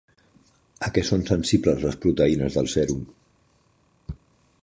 [0.87, 3.03] A què són sensibles les proteïnes del sèrum?